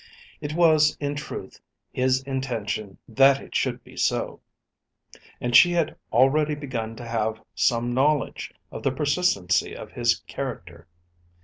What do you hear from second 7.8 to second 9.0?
knowledge of the